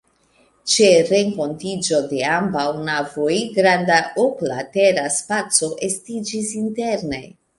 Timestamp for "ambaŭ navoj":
2.37-3.37